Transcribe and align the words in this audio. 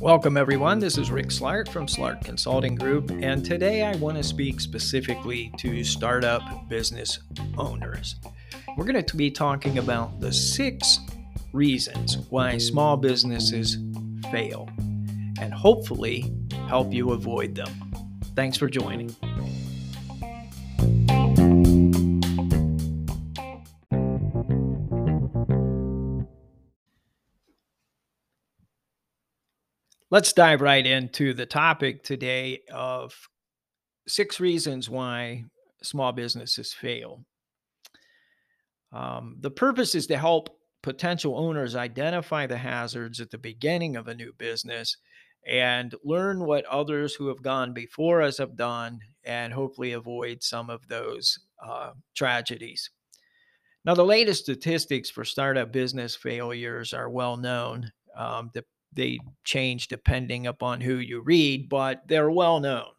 Welcome, 0.00 0.36
everyone. 0.36 0.80
This 0.80 0.98
is 0.98 1.12
Rick 1.12 1.26
Slart 1.26 1.68
from 1.68 1.86
Slart 1.86 2.24
Consulting 2.24 2.74
Group, 2.74 3.10
and 3.10 3.44
today 3.44 3.84
I 3.84 3.94
want 3.96 4.16
to 4.16 4.24
speak 4.24 4.60
specifically 4.60 5.52
to 5.58 5.84
startup 5.84 6.68
business 6.68 7.20
owners. 7.56 8.16
We're 8.76 8.84
going 8.84 9.04
to 9.04 9.16
be 9.16 9.30
talking 9.30 9.78
about 9.78 10.18
the 10.18 10.32
six 10.32 10.98
reasons 11.52 12.18
why 12.30 12.58
small 12.58 12.96
businesses 12.96 13.78
fail 14.32 14.68
and 15.40 15.54
hopefully 15.54 16.34
help 16.66 16.92
you 16.92 17.12
avoid 17.12 17.54
them. 17.54 17.92
Thanks 18.34 18.56
for 18.56 18.68
joining. 18.68 19.14
Let's 30.12 30.32
dive 30.32 30.60
right 30.60 30.84
into 30.84 31.34
the 31.34 31.46
topic 31.46 32.02
today 32.02 32.62
of 32.72 33.14
six 34.08 34.40
reasons 34.40 34.90
why 34.90 35.44
small 35.84 36.10
businesses 36.10 36.72
fail. 36.72 37.24
Um, 38.92 39.36
the 39.38 39.52
purpose 39.52 39.94
is 39.94 40.08
to 40.08 40.18
help 40.18 40.48
potential 40.82 41.38
owners 41.38 41.76
identify 41.76 42.48
the 42.48 42.58
hazards 42.58 43.20
at 43.20 43.30
the 43.30 43.38
beginning 43.38 43.94
of 43.94 44.08
a 44.08 44.14
new 44.16 44.32
business 44.36 44.96
and 45.46 45.94
learn 46.02 46.44
what 46.44 46.64
others 46.64 47.14
who 47.14 47.28
have 47.28 47.42
gone 47.42 47.72
before 47.72 48.20
us 48.20 48.38
have 48.38 48.56
done 48.56 48.98
and 49.22 49.52
hopefully 49.52 49.92
avoid 49.92 50.42
some 50.42 50.70
of 50.70 50.88
those 50.88 51.38
uh, 51.64 51.92
tragedies. 52.16 52.90
Now, 53.84 53.94
the 53.94 54.04
latest 54.04 54.42
statistics 54.42 55.08
for 55.08 55.24
startup 55.24 55.70
business 55.70 56.16
failures 56.16 56.92
are 56.92 57.08
well 57.08 57.36
known. 57.36 57.92
Um, 58.16 58.50
the 58.54 58.64
they 58.92 59.18
change 59.44 59.88
depending 59.88 60.46
upon 60.46 60.80
who 60.80 60.96
you 60.96 61.20
read, 61.20 61.68
but 61.68 62.02
they're 62.08 62.30
well 62.30 62.60
known. 62.60 62.92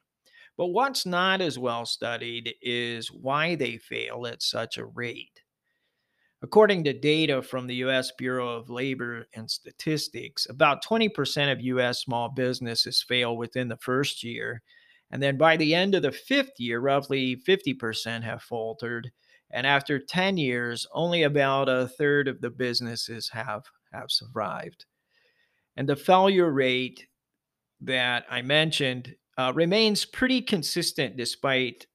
But 0.58 0.68
what's 0.68 1.06
not 1.06 1.42
as 1.42 1.58
well 1.58 1.86
studied 1.86 2.56
is 2.62 3.12
why 3.12 3.56
they 3.56 3.78
fail 3.78 4.28
at 4.28 4.42
such 4.42 4.78
a 4.78 4.86
rate. 4.86 5.42
According 6.44 6.84
to 6.86 6.94
data 6.94 7.42
from 7.42 7.68
the 7.68 7.76
US 7.76 8.12
Bureau 8.18 8.50
of 8.50 8.70
Labor 8.70 9.28
and 9.34 9.50
Statistics, 9.50 10.48
about 10.50 10.84
20% 10.84 11.52
of 11.52 11.62
US 11.62 12.02
small 12.02 12.30
businesses 12.30 13.02
fail 13.02 13.38
within 13.38 13.68
the 13.68 13.78
first 13.78 14.24
year. 14.24 14.64
And 15.12 15.22
then 15.22 15.38
by 15.38 15.58
the 15.58 15.76
end 15.76 15.94
of 15.94 16.02
the 16.02 16.12
fifth 16.12 16.60
year, 16.60 16.80
roughly 16.80 17.36
50% 17.36 18.24
have 18.24 18.42
faltered. 18.42 19.12
And 19.52 19.68
after 19.68 20.00
10 20.00 20.38
years, 20.38 20.88
only 20.94 21.24
about 21.24 21.70
a 21.70 21.88
third 21.88 22.28
of 22.28 22.42
the 22.42 22.50
businesses 22.50 23.30
have, 23.30 23.64
have 23.94 24.10
survived. 24.10 24.86
And 25.78 25.88
the 25.88 25.96
failure 25.96 26.52
rate 26.52 27.08
that 27.82 28.26
I 28.30 28.42
mentioned 28.42 29.16
uh, 29.38 29.52
remains 29.56 30.06
pretty 30.06 30.42
consistent 30.42 31.18
despite 31.18 31.88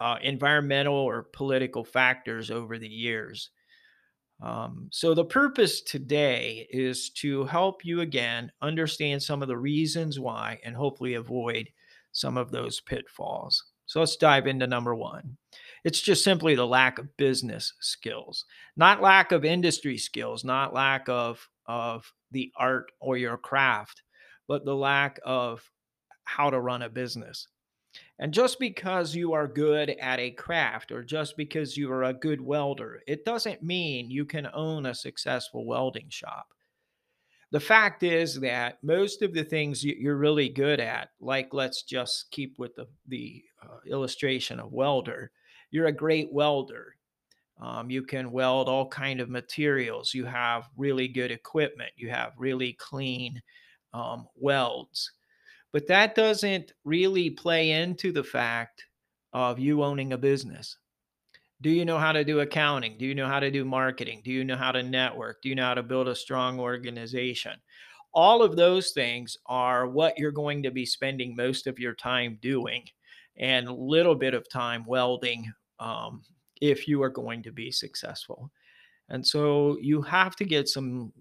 uh, 0.00 0.16
environmental 0.22 0.94
or 0.94 1.24
political 1.32 1.84
factors 1.84 2.50
over 2.50 2.78
the 2.78 2.88
years. 2.88 3.50
Um, 4.42 4.88
so, 4.90 5.12
the 5.12 5.24
purpose 5.24 5.82
today 5.82 6.66
is 6.70 7.10
to 7.16 7.44
help 7.44 7.84
you 7.84 8.00
again 8.00 8.50
understand 8.62 9.22
some 9.22 9.42
of 9.42 9.48
the 9.48 9.58
reasons 9.58 10.18
why 10.18 10.58
and 10.64 10.74
hopefully 10.74 11.14
avoid 11.14 11.68
some 12.12 12.38
of 12.38 12.50
those 12.50 12.80
pitfalls. 12.80 13.62
So, 13.84 14.00
let's 14.00 14.16
dive 14.16 14.46
into 14.46 14.66
number 14.66 14.94
one. 14.94 15.36
It's 15.84 16.00
just 16.00 16.24
simply 16.24 16.54
the 16.54 16.66
lack 16.66 16.98
of 16.98 17.14
business 17.18 17.74
skills, 17.80 18.46
not 18.76 19.02
lack 19.02 19.30
of 19.32 19.44
industry 19.44 19.98
skills, 19.98 20.42
not 20.42 20.72
lack 20.72 21.10
of, 21.10 21.46
of 21.66 22.10
the 22.30 22.52
art 22.56 22.92
or 23.00 23.16
your 23.16 23.36
craft, 23.36 24.02
but 24.48 24.64
the 24.64 24.76
lack 24.76 25.18
of 25.24 25.62
how 26.24 26.50
to 26.50 26.60
run 26.60 26.82
a 26.82 26.88
business. 26.88 27.46
And 28.18 28.32
just 28.32 28.58
because 28.60 29.14
you 29.14 29.32
are 29.32 29.48
good 29.48 29.90
at 29.90 30.20
a 30.20 30.30
craft 30.30 30.92
or 30.92 31.02
just 31.02 31.36
because 31.36 31.76
you 31.76 31.90
are 31.90 32.04
a 32.04 32.14
good 32.14 32.40
welder, 32.40 33.00
it 33.06 33.24
doesn't 33.24 33.62
mean 33.62 34.10
you 34.10 34.24
can 34.24 34.48
own 34.52 34.86
a 34.86 34.94
successful 34.94 35.66
welding 35.66 36.08
shop. 36.08 36.46
The 37.52 37.60
fact 37.60 38.04
is 38.04 38.38
that 38.40 38.78
most 38.82 39.22
of 39.22 39.34
the 39.34 39.42
things 39.42 39.82
you're 39.82 40.16
really 40.16 40.48
good 40.48 40.78
at, 40.78 41.08
like 41.20 41.52
let's 41.52 41.82
just 41.82 42.30
keep 42.30 42.58
with 42.58 42.76
the, 42.76 42.86
the 43.08 43.42
uh, 43.60 43.78
illustration 43.90 44.60
of 44.60 44.72
welder, 44.72 45.32
you're 45.72 45.86
a 45.86 45.92
great 45.92 46.32
welder. 46.32 46.94
Um, 47.60 47.90
you 47.90 48.02
can 48.02 48.30
weld 48.30 48.68
all 48.68 48.88
kind 48.88 49.20
of 49.20 49.28
materials. 49.28 50.14
You 50.14 50.24
have 50.24 50.68
really 50.76 51.08
good 51.08 51.30
equipment. 51.30 51.90
You 51.96 52.08
have 52.08 52.32
really 52.38 52.72
clean 52.74 53.40
um, 53.92 54.26
welds. 54.34 55.12
But 55.72 55.86
that 55.88 56.14
doesn't 56.14 56.72
really 56.84 57.30
play 57.30 57.72
into 57.72 58.12
the 58.12 58.24
fact 58.24 58.84
of 59.32 59.58
you 59.58 59.84
owning 59.84 60.12
a 60.12 60.18
business. 60.18 60.76
Do 61.60 61.70
you 61.70 61.84
know 61.84 61.98
how 61.98 62.12
to 62.12 62.24
do 62.24 62.40
accounting? 62.40 62.96
Do 62.96 63.04
you 63.04 63.14
know 63.14 63.28
how 63.28 63.38
to 63.38 63.50
do 63.50 63.64
marketing? 63.64 64.22
Do 64.24 64.32
you 64.32 64.44
know 64.44 64.56
how 64.56 64.72
to 64.72 64.82
network? 64.82 65.42
Do 65.42 65.50
you 65.50 65.54
know 65.54 65.66
how 65.66 65.74
to 65.74 65.82
build 65.82 66.08
a 66.08 66.14
strong 66.14 66.58
organization? 66.58 67.52
All 68.14 68.42
of 68.42 68.56
those 68.56 68.92
things 68.92 69.36
are 69.46 69.86
what 69.86 70.18
you're 70.18 70.32
going 70.32 70.62
to 70.62 70.70
be 70.70 70.86
spending 70.86 71.36
most 71.36 71.66
of 71.66 71.78
your 71.78 71.94
time 71.94 72.38
doing 72.40 72.84
and 73.36 73.68
a 73.68 73.72
little 73.72 74.14
bit 74.14 74.34
of 74.34 74.48
time 74.48 74.84
welding 74.86 75.52
um, 75.78 76.22
if 76.60 76.86
you 76.86 77.02
are 77.02 77.10
going 77.10 77.42
to 77.42 77.52
be 77.52 77.70
successful. 77.70 78.50
And 79.08 79.26
so 79.26 79.76
you 79.80 80.02
have 80.02 80.36
to 80.36 80.44
get 80.44 80.68
some 80.68 81.12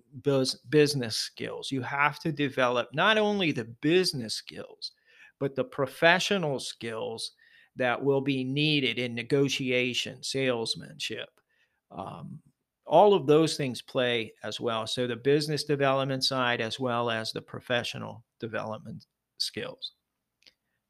business 0.69 1.17
skills. 1.17 1.71
You 1.71 1.81
have 1.81 2.19
to 2.19 2.31
develop 2.31 2.89
not 2.93 3.17
only 3.17 3.51
the 3.51 3.65
business 3.81 4.35
skills, 4.35 4.91
but 5.39 5.55
the 5.55 5.63
professional 5.63 6.59
skills 6.59 7.31
that 7.75 8.01
will 8.03 8.21
be 8.21 8.43
needed 8.43 8.99
in 8.99 9.15
negotiation, 9.15 10.21
salesmanship. 10.21 11.29
Um, 11.91 12.39
all 12.85 13.13
of 13.13 13.25
those 13.25 13.55
things 13.55 13.81
play 13.81 14.33
as 14.43 14.59
well. 14.59 14.85
So 14.85 15.07
the 15.07 15.15
business 15.15 15.63
development 15.63 16.23
side, 16.23 16.61
as 16.61 16.79
well 16.79 17.09
as 17.09 17.31
the 17.31 17.41
professional 17.41 18.23
development 18.39 19.05
skills. 19.37 19.93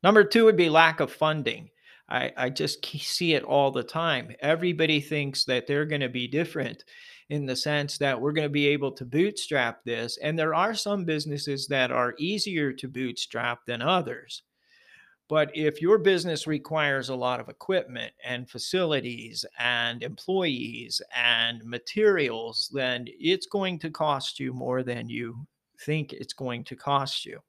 Number 0.01 0.23
two 0.23 0.45
would 0.45 0.57
be 0.57 0.69
lack 0.69 0.99
of 0.99 1.11
funding. 1.11 1.69
I, 2.09 2.31
I 2.35 2.49
just 2.49 2.85
see 2.85 3.33
it 3.33 3.43
all 3.43 3.71
the 3.71 3.83
time. 3.83 4.35
Everybody 4.39 4.99
thinks 4.99 5.45
that 5.45 5.67
they're 5.67 5.85
going 5.85 6.01
to 6.01 6.09
be 6.09 6.27
different 6.27 6.83
in 7.29 7.45
the 7.45 7.55
sense 7.55 7.97
that 7.99 8.19
we're 8.19 8.31
going 8.31 8.47
to 8.47 8.49
be 8.49 8.67
able 8.67 8.91
to 8.93 9.05
bootstrap 9.05 9.83
this. 9.83 10.17
And 10.17 10.37
there 10.37 10.55
are 10.55 10.73
some 10.73 11.05
businesses 11.05 11.67
that 11.67 11.91
are 11.91 12.15
easier 12.17 12.73
to 12.73 12.87
bootstrap 12.87 13.65
than 13.65 13.81
others. 13.81 14.41
But 15.27 15.55
if 15.55 15.79
your 15.79 15.99
business 15.99 16.47
requires 16.47 17.09
a 17.09 17.15
lot 17.15 17.39
of 17.39 17.49
equipment 17.49 18.13
and 18.25 18.49
facilities 18.49 19.45
and 19.59 20.01
employees 20.01 21.03
and 21.15 21.63
materials, 21.63 22.71
then 22.73 23.05
it's 23.07 23.45
going 23.45 23.77
to 23.79 23.91
cost 23.91 24.39
you 24.39 24.53
more 24.53 24.81
than 24.81 25.07
you 25.07 25.45
think 25.85 26.13
it's 26.13 26.33
going 26.33 26.63
to 26.63 26.75
cost 26.75 27.27
you. 27.27 27.39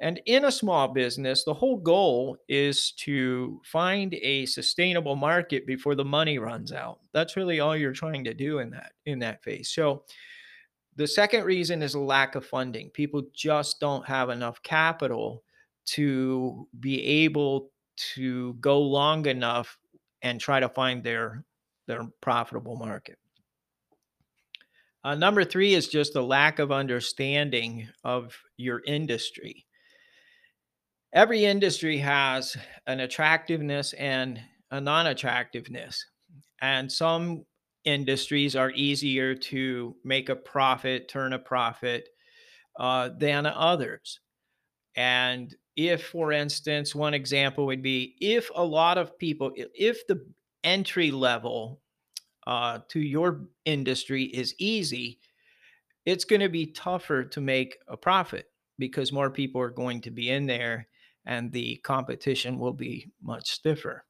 And 0.00 0.18
in 0.24 0.46
a 0.46 0.52
small 0.52 0.88
business, 0.88 1.44
the 1.44 1.52
whole 1.52 1.76
goal 1.76 2.38
is 2.48 2.92
to 2.92 3.60
find 3.64 4.14
a 4.14 4.46
sustainable 4.46 5.14
market 5.14 5.66
before 5.66 5.94
the 5.94 6.04
money 6.04 6.38
runs 6.38 6.72
out. 6.72 7.00
That's 7.12 7.36
really 7.36 7.60
all 7.60 7.76
you're 7.76 7.92
trying 7.92 8.24
to 8.24 8.32
do 8.32 8.60
in 8.60 8.70
that 8.70 8.92
in 9.04 9.18
that 9.18 9.42
phase. 9.44 9.68
So 9.68 10.04
the 10.96 11.06
second 11.06 11.44
reason 11.44 11.82
is 11.82 11.94
lack 11.94 12.34
of 12.34 12.46
funding. 12.46 12.88
People 12.90 13.24
just 13.34 13.78
don't 13.78 14.06
have 14.06 14.30
enough 14.30 14.62
capital 14.62 15.44
to 15.86 16.66
be 16.80 17.04
able 17.04 17.70
to 18.14 18.54
go 18.54 18.80
long 18.80 19.26
enough 19.26 19.76
and 20.22 20.40
try 20.40 20.60
to 20.60 20.68
find 20.70 21.04
their 21.04 21.44
their 21.86 22.06
profitable 22.22 22.76
market. 22.76 23.18
Uh, 25.04 25.14
number 25.14 25.44
three 25.44 25.74
is 25.74 25.88
just 25.88 26.16
a 26.16 26.22
lack 26.22 26.58
of 26.58 26.72
understanding 26.72 27.86
of 28.02 28.34
your 28.56 28.82
industry 28.86 29.66
every 31.12 31.44
industry 31.44 31.98
has 31.98 32.56
an 32.86 33.00
attractiveness 33.00 33.92
and 33.94 34.40
a 34.70 34.80
non 34.80 35.06
attractiveness. 35.06 36.04
And 36.62 36.90
some 36.90 37.44
industries 37.84 38.54
are 38.56 38.70
easier 38.72 39.34
to 39.34 39.96
make 40.04 40.28
a 40.28 40.36
profit, 40.36 41.08
turn 41.08 41.32
a 41.32 41.38
profit 41.38 42.08
uh, 42.78 43.10
than 43.18 43.46
others. 43.46 44.20
And 44.96 45.54
if, 45.76 46.06
for 46.08 46.32
instance, 46.32 46.94
one 46.94 47.14
example 47.14 47.66
would 47.66 47.82
be 47.82 48.16
if 48.20 48.50
a 48.54 48.64
lot 48.64 48.98
of 48.98 49.18
people, 49.18 49.52
if 49.56 50.06
the 50.06 50.26
entry 50.62 51.10
level 51.10 51.80
uh, 52.46 52.80
to 52.88 53.00
your 53.00 53.46
industry 53.64 54.24
is 54.24 54.54
easy, 54.58 55.18
it's 56.04 56.24
going 56.24 56.40
to 56.40 56.48
be 56.48 56.66
tougher 56.66 57.24
to 57.24 57.40
make 57.40 57.76
a 57.88 57.96
profit 57.96 58.46
because 58.78 59.12
more 59.12 59.30
people 59.30 59.60
are 59.60 59.70
going 59.70 60.00
to 60.00 60.10
be 60.10 60.30
in 60.30 60.46
there 60.46 60.86
and 61.30 61.50
the 61.52 61.76
competition 61.76 62.58
will 62.58 62.72
be 62.72 63.08
much 63.22 63.52
stiffer. 63.52 64.04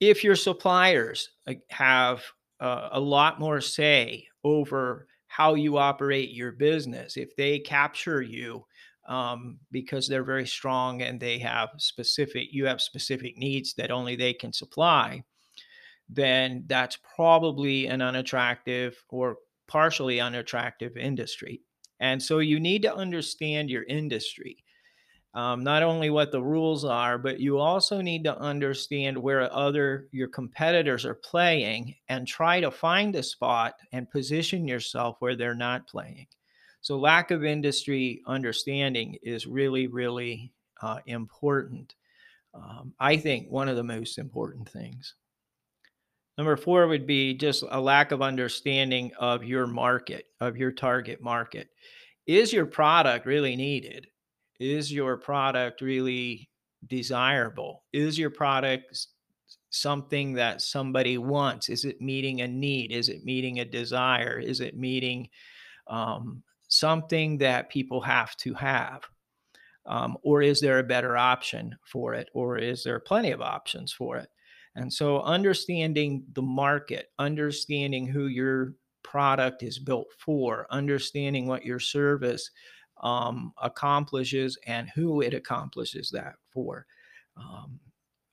If 0.00 0.22
your 0.22 0.36
suppliers 0.36 1.30
have 1.70 2.22
uh, 2.60 2.90
a 2.92 3.00
lot 3.00 3.40
more 3.40 3.60
say 3.60 4.28
over 4.44 5.08
how 5.26 5.54
you 5.54 5.78
operate 5.78 6.30
your 6.30 6.52
business. 6.52 7.16
If 7.16 7.34
they 7.36 7.58
capture 7.58 8.22
you 8.22 8.64
um, 9.08 9.58
because 9.70 10.08
they're 10.08 10.24
very 10.24 10.46
strong 10.46 11.02
and 11.02 11.18
they 11.18 11.38
have 11.38 11.70
specific, 11.78 12.48
you 12.52 12.66
have 12.66 12.80
specific 12.80 13.36
needs 13.36 13.74
that 13.74 13.90
only 13.90 14.16
they 14.16 14.32
can 14.32 14.52
supply, 14.52 15.22
then 16.08 16.64
that's 16.66 16.98
probably 17.14 17.86
an 17.86 18.00
unattractive 18.00 18.96
or 19.08 19.36
partially 19.68 20.20
unattractive 20.20 20.96
industry. 20.96 21.60
And 22.00 22.22
so 22.22 22.38
you 22.38 22.60
need 22.60 22.82
to 22.82 22.94
understand 22.94 23.70
your 23.70 23.84
industry 23.84 24.64
um, 25.36 25.62
not 25.62 25.82
only 25.82 26.08
what 26.08 26.32
the 26.32 26.42
rules 26.42 26.82
are, 26.82 27.18
but 27.18 27.38
you 27.40 27.58
also 27.58 28.00
need 28.00 28.24
to 28.24 28.38
understand 28.38 29.18
where 29.18 29.52
other 29.52 30.08
your 30.10 30.28
competitors 30.28 31.04
are 31.04 31.14
playing 31.14 31.94
and 32.08 32.26
try 32.26 32.58
to 32.58 32.70
find 32.70 33.14
a 33.14 33.22
spot 33.22 33.74
and 33.92 34.10
position 34.10 34.66
yourself 34.66 35.16
where 35.18 35.36
they're 35.36 35.54
not 35.54 35.86
playing. 35.86 36.26
So 36.80 36.98
lack 36.98 37.30
of 37.32 37.44
industry 37.44 38.22
understanding 38.26 39.18
is 39.22 39.46
really, 39.46 39.88
really 39.88 40.52
uh, 40.80 41.00
important. 41.04 41.94
Um, 42.54 42.94
I 42.98 43.18
think 43.18 43.50
one 43.50 43.68
of 43.68 43.76
the 43.76 43.84
most 43.84 44.16
important 44.16 44.66
things. 44.70 45.16
Number 46.38 46.56
four 46.56 46.86
would 46.86 47.06
be 47.06 47.34
just 47.34 47.62
a 47.70 47.78
lack 47.78 48.10
of 48.10 48.22
understanding 48.22 49.12
of 49.18 49.44
your 49.44 49.66
market, 49.66 50.28
of 50.40 50.56
your 50.56 50.72
target 50.72 51.20
market. 51.20 51.68
Is 52.26 52.54
your 52.54 52.66
product 52.66 53.26
really 53.26 53.54
needed? 53.54 54.06
Is 54.58 54.92
your 54.92 55.16
product 55.16 55.80
really 55.80 56.48
desirable? 56.86 57.84
Is 57.92 58.18
your 58.18 58.30
product 58.30 59.06
something 59.70 60.34
that 60.34 60.62
somebody 60.62 61.18
wants? 61.18 61.68
Is 61.68 61.84
it 61.84 62.00
meeting 62.00 62.40
a 62.40 62.48
need? 62.48 62.92
Is 62.92 63.08
it 63.08 63.24
meeting 63.24 63.60
a 63.60 63.64
desire? 63.64 64.38
Is 64.38 64.60
it 64.60 64.76
meeting 64.76 65.28
um, 65.86 66.42
something 66.68 67.38
that 67.38 67.70
people 67.70 68.00
have 68.00 68.36
to 68.38 68.54
have? 68.54 69.02
Um, 69.86 70.16
or 70.22 70.42
is 70.42 70.60
there 70.60 70.78
a 70.78 70.84
better 70.84 71.16
option 71.16 71.76
for 71.84 72.14
it? 72.14 72.28
Or 72.34 72.58
is 72.58 72.82
there 72.82 72.98
plenty 72.98 73.30
of 73.30 73.40
options 73.40 73.92
for 73.92 74.16
it? 74.16 74.28
And 74.74 74.92
so, 74.92 75.22
understanding 75.22 76.24
the 76.32 76.42
market, 76.42 77.10
understanding 77.18 78.06
who 78.06 78.26
your 78.26 78.74
product 79.02 79.62
is 79.62 79.78
built 79.78 80.08
for, 80.18 80.66
understanding 80.70 81.46
what 81.46 81.64
your 81.64 81.80
service 81.80 82.50
um, 83.02 83.52
accomplishes 83.62 84.58
and 84.66 84.88
who 84.90 85.20
it 85.20 85.34
accomplishes 85.34 86.10
that 86.10 86.34
for. 86.50 86.86
Um, 87.36 87.78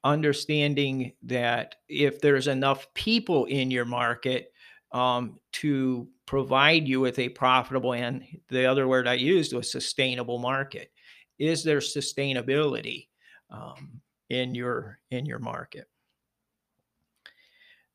understanding 0.03 1.13
that 1.23 1.75
if 1.87 2.19
there's 2.19 2.47
enough 2.47 2.87
people 2.93 3.45
in 3.45 3.71
your 3.71 3.85
market 3.85 4.51
um, 4.91 5.39
to 5.53 6.07
provide 6.25 6.87
you 6.87 6.99
with 6.99 7.19
a 7.19 7.29
profitable 7.29 7.93
and 7.93 8.23
the 8.49 8.65
other 8.65 8.87
word 8.87 9.07
I 9.07 9.13
used 9.13 9.53
was 9.53 9.71
sustainable 9.71 10.39
market. 10.39 10.91
Is 11.39 11.63
there 11.63 11.79
sustainability 11.79 13.07
um, 13.49 14.01
in 14.29 14.53
your 14.53 14.99
in 15.09 15.25
your 15.25 15.39
market? 15.39 15.87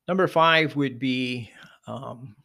Number 0.07 0.27
five 0.27 0.75
would 0.75 0.99
be 0.99 1.51
um, 1.87 2.35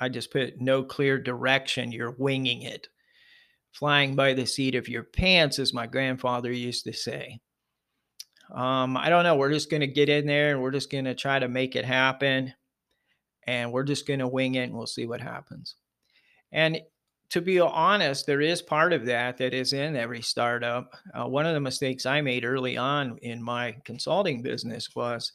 I 0.00 0.08
just 0.08 0.30
put 0.30 0.60
no 0.60 0.82
clear 0.82 1.18
direction. 1.18 1.90
You're 1.90 2.14
winging 2.18 2.62
it 2.62 2.88
flying 3.78 4.16
by 4.16 4.34
the 4.34 4.44
seat 4.44 4.74
of 4.74 4.88
your 4.88 5.04
pants, 5.04 5.60
as 5.60 5.72
my 5.72 5.86
grandfather 5.86 6.50
used 6.50 6.82
to 6.84 6.92
say. 6.92 7.38
Um, 8.52 8.96
I 8.96 9.08
don't 9.08 9.22
know. 9.22 9.36
We're 9.36 9.52
just 9.52 9.70
going 9.70 9.82
to 9.82 9.86
get 9.86 10.08
in 10.08 10.26
there 10.26 10.52
and 10.52 10.60
we're 10.60 10.72
just 10.72 10.90
going 10.90 11.04
to 11.04 11.14
try 11.14 11.38
to 11.38 11.48
make 11.48 11.76
it 11.76 11.84
happen. 11.84 12.52
And 13.46 13.72
we're 13.72 13.84
just 13.84 14.06
going 14.06 14.18
to 14.18 14.26
wing 14.26 14.56
it 14.56 14.64
and 14.64 14.74
we'll 14.74 14.86
see 14.86 15.06
what 15.06 15.20
happens. 15.20 15.76
And 16.50 16.80
to 17.30 17.40
be 17.40 17.60
honest, 17.60 18.26
there 18.26 18.40
is 18.40 18.62
part 18.62 18.92
of 18.92 19.06
that 19.06 19.36
that 19.38 19.54
is 19.54 19.72
in 19.72 19.96
every 19.96 20.22
startup. 20.22 20.96
Uh, 21.14 21.28
one 21.28 21.46
of 21.46 21.54
the 21.54 21.60
mistakes 21.60 22.04
I 22.04 22.20
made 22.20 22.44
early 22.44 22.76
on 22.76 23.16
in 23.18 23.42
my 23.42 23.76
consulting 23.84 24.42
business 24.42 24.88
was 24.96 25.32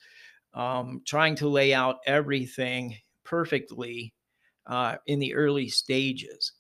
um, 0.54 1.02
trying 1.06 1.36
to 1.36 1.48
lay 1.48 1.74
out 1.74 2.00
everything 2.06 2.98
perfectly 3.24 4.14
uh, 4.66 4.98
in 5.08 5.20
the 5.20 5.34
early 5.34 5.70
stages. 5.70 6.52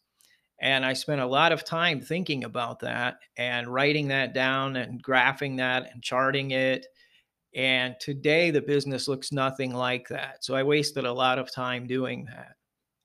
And 0.63 0.85
I 0.85 0.93
spent 0.93 1.19
a 1.19 1.25
lot 1.25 1.51
of 1.51 1.65
time 1.65 1.99
thinking 1.99 2.45
about 2.45 2.79
that 2.79 3.19
and 3.35 3.67
writing 3.67 4.07
that 4.07 4.33
down 4.33 4.77
and 4.77 5.03
graphing 5.03 5.57
that 5.57 5.91
and 5.91 6.01
charting 6.01 6.51
it. 6.51 6.87
And 7.53 7.95
today 7.99 8.49
the 8.49 8.61
business 8.61 9.09
looks 9.09 9.33
nothing 9.33 9.73
like 9.73 10.07
that. 10.07 10.45
So 10.45 10.55
I 10.55 10.63
wasted 10.63 11.03
a 11.03 11.11
lot 11.11 11.37
of 11.37 11.53
time 11.53 11.85
doing 11.85 12.23
that. 12.25 12.53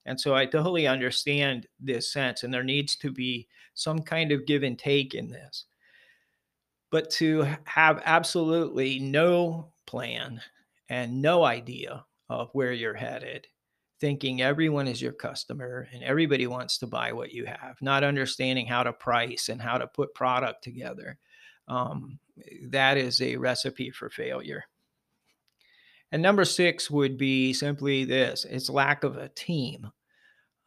And 0.05 0.19
so 0.19 0.33
I 0.33 0.45
totally 0.45 0.87
understand 0.87 1.67
this 1.81 2.13
sense, 2.13 2.43
and 2.43 2.53
there 2.53 2.63
needs 2.63 2.95
to 2.95 3.11
be 3.11 3.49
some 3.73 3.99
kind 3.99 4.31
of 4.31 4.47
give 4.47 4.63
and 4.63 4.79
take 4.79 5.13
in 5.13 5.27
this. 5.27 5.65
But 6.91 7.09
to 7.11 7.45
have 7.65 8.01
absolutely 8.05 8.99
no 8.99 9.73
plan 9.85 10.41
and 10.87 11.21
no 11.21 11.43
idea 11.43 12.05
of 12.29 12.49
where 12.53 12.71
you're 12.71 12.93
headed 12.93 13.47
thinking 13.99 14.41
everyone 14.41 14.87
is 14.87 15.01
your 15.01 15.11
customer 15.11 15.87
and 15.93 16.03
everybody 16.03 16.47
wants 16.47 16.77
to 16.77 16.87
buy 16.87 17.11
what 17.11 17.31
you 17.31 17.45
have, 17.45 17.75
not 17.81 18.03
understanding 18.03 18.65
how 18.65 18.83
to 18.83 18.93
price 18.93 19.49
and 19.49 19.61
how 19.61 19.77
to 19.77 19.87
put 19.87 20.13
product 20.13 20.63
together. 20.63 21.17
Um, 21.67 22.19
that 22.69 22.97
is 22.97 23.21
a 23.21 23.35
recipe 23.35 23.91
for 23.91 24.09
failure. 24.09 24.63
And 26.11 26.21
number 26.21 26.45
six 26.45 26.89
would 26.89 27.17
be 27.17 27.53
simply 27.53 28.05
this 28.05 28.45
it's 28.45 28.69
lack 28.69 29.03
of 29.03 29.17
a 29.17 29.29
team. 29.29 29.91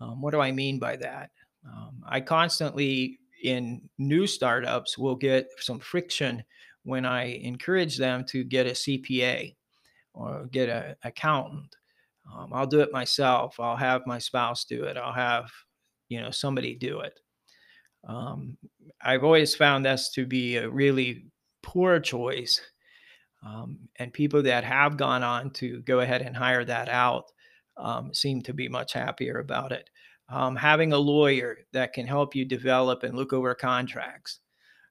Um, 0.01 0.21
what 0.21 0.33
do 0.33 0.41
I 0.41 0.53
mean 0.53 0.79
by 0.79 0.97
that? 0.97 1.31
Um, 1.67 2.03
I 2.07 2.21
constantly, 2.21 3.19
in 3.43 3.89
new 3.99 4.27
startups, 4.27 4.99
will 4.99 5.17
get 5.17 5.49
some 5.59 5.81
friction 5.81 6.45
when 6.85 7.05
I 7.05 7.25
encourage 7.25 7.97
them 7.97 8.25
to 8.27 8.45
get 8.45 8.67
a 8.67 8.71
CPA 8.71 9.55
or 10.15 10.47
get 10.51 10.69
an 10.69 10.97
accountant 11.03 11.77
um, 12.31 12.51
I'll 12.53 12.67
do 12.67 12.81
it 12.81 12.93
myself. 12.93 13.59
I'll 13.59 13.77
have 13.77 14.07
my 14.07 14.19
spouse 14.19 14.65
do 14.65 14.85
it. 14.85 14.97
I'll 14.97 15.13
have, 15.13 15.51
you 16.09 16.21
know, 16.21 16.31
somebody 16.31 16.75
do 16.75 17.01
it. 17.01 17.19
Um, 18.07 18.57
I've 19.01 19.25
always 19.25 19.55
found 19.55 19.85
this 19.85 20.11
to 20.15 20.27
be 20.27 20.57
a 20.57 20.69
really 20.69 21.27
poor 21.63 22.01
choice. 22.01 22.61
Um, 23.45 23.89
and 23.97 24.13
people 24.13 24.43
that 24.45 24.65
have 24.65 24.97
gone 24.97 25.23
on 25.23 25.51
to 25.55 25.83
go 25.83 26.01
ahead 26.01 26.23
and 26.23 26.37
hire 26.37 26.65
that 26.65 26.89
out 26.89 27.25
um, 27.77 28.15
seem 28.15 28.43
to 28.43 28.55
be 28.55 28.69
much 28.69 28.93
happier 28.93 29.39
about 29.39 29.73
it. 29.73 29.89
Um, 30.29 30.55
having 30.57 30.93
a 30.93 30.99
lawyer 30.99 31.59
that 31.73 31.93
can 31.93 32.07
help 32.07 32.35
you 32.35 32.45
develop 32.45 33.03
and 33.03 33.17
look 33.17 33.33
over 33.33 33.55
contracts 33.55 34.41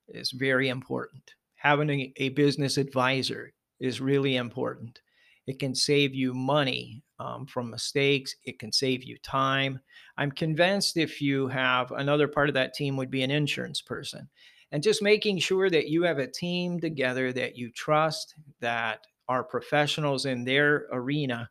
is 0.09 0.31
very 0.31 0.69
important. 0.69 1.23
Having 1.55 1.89
a, 1.89 2.13
a 2.17 2.29
business 2.29 2.77
advisor 2.77 3.53
is 3.79 4.01
really 4.01 4.35
important. 4.35 5.01
It 5.47 5.59
can 5.59 5.73
save 5.73 6.13
you 6.13 6.33
money 6.33 7.03
um, 7.21 7.45
from 7.45 7.69
mistakes. 7.69 8.35
It 8.45 8.57
can 8.57 8.71
save 8.71 9.03
you 9.03 9.17
time. 9.19 9.79
I'm 10.17 10.31
convinced 10.31 10.97
if 10.97 11.21
you 11.21 11.47
have 11.47 11.91
another 11.91 12.27
part 12.27 12.49
of 12.49 12.55
that 12.55 12.73
team 12.73 12.97
would 12.97 13.11
be 13.11 13.21
an 13.21 13.31
insurance 13.31 13.81
person. 13.81 14.27
And 14.71 14.81
just 14.81 15.03
making 15.03 15.37
sure 15.39 15.69
that 15.69 15.89
you 15.89 16.03
have 16.03 16.17
a 16.17 16.27
team 16.27 16.79
together 16.79 17.31
that 17.33 17.57
you 17.57 17.69
trust, 17.71 18.35
that 18.59 19.01
are 19.27 19.43
professionals 19.43 20.25
in 20.25 20.43
their 20.43 20.87
arena 20.91 21.49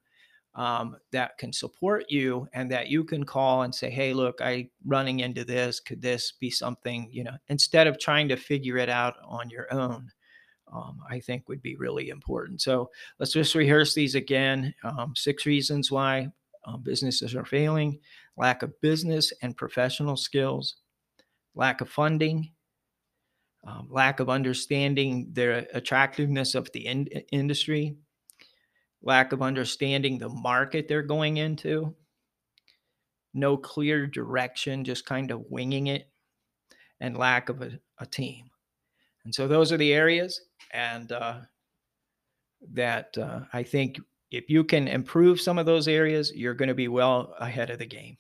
um, 0.54 0.96
that 1.12 1.38
can 1.38 1.52
support 1.52 2.06
you 2.08 2.48
and 2.52 2.70
that 2.72 2.88
you 2.88 3.04
can 3.04 3.24
call 3.24 3.62
and 3.62 3.74
say, 3.74 3.90
hey, 3.90 4.12
look, 4.12 4.40
I 4.40 4.70
running 4.84 5.20
into 5.20 5.44
this. 5.44 5.78
Could 5.78 6.02
this 6.02 6.32
be 6.32 6.50
something, 6.50 7.08
you 7.12 7.22
know, 7.22 7.36
instead 7.48 7.86
of 7.86 7.98
trying 7.98 8.28
to 8.28 8.36
figure 8.36 8.78
it 8.78 8.88
out 8.88 9.14
on 9.24 9.50
your 9.50 9.72
own 9.72 10.10
um, 10.72 11.00
I 11.08 11.20
think 11.20 11.48
would 11.48 11.62
be 11.62 11.76
really 11.76 12.08
important. 12.08 12.62
So 12.62 12.90
let's 13.18 13.32
just 13.32 13.54
rehearse 13.54 13.94
these 13.94 14.14
again. 14.14 14.74
Um, 14.84 15.14
six 15.16 15.46
reasons 15.46 15.90
why 15.90 16.28
um, 16.64 16.82
businesses 16.82 17.34
are 17.34 17.44
failing 17.44 17.98
lack 18.36 18.62
of 18.62 18.80
business 18.80 19.32
and 19.42 19.56
professional 19.56 20.16
skills, 20.16 20.76
lack 21.54 21.80
of 21.80 21.90
funding, 21.90 22.50
um, 23.66 23.86
lack 23.90 24.20
of 24.20 24.30
understanding 24.30 25.28
the 25.32 25.68
attractiveness 25.76 26.54
of 26.54 26.70
the 26.72 26.86
in- 26.86 27.06
industry, 27.32 27.96
lack 29.02 29.32
of 29.32 29.42
understanding 29.42 30.18
the 30.18 30.28
market 30.28 30.88
they're 30.88 31.02
going 31.02 31.36
into, 31.36 31.94
no 33.34 33.56
clear 33.56 34.06
direction, 34.06 34.84
just 34.84 35.04
kind 35.06 35.30
of 35.30 35.44
winging 35.50 35.88
it, 35.88 36.08
and 37.00 37.16
lack 37.16 37.48
of 37.48 37.60
a, 37.62 37.78
a 37.98 38.06
team. 38.06 38.49
And 39.24 39.34
so 39.34 39.46
those 39.46 39.72
are 39.72 39.76
the 39.76 39.92
areas 39.92 40.40
and 40.72 41.10
uh, 41.12 41.40
that 42.72 43.16
uh, 43.18 43.40
I 43.52 43.62
think 43.62 43.98
if 44.30 44.48
you 44.48 44.64
can 44.64 44.88
improve 44.88 45.40
some 45.40 45.58
of 45.58 45.66
those 45.66 45.88
areas, 45.88 46.32
you're 46.34 46.54
going 46.54 46.68
to 46.68 46.74
be 46.74 46.88
well 46.88 47.34
ahead 47.38 47.70
of 47.70 47.78
the 47.78 47.86
game. 47.86 48.16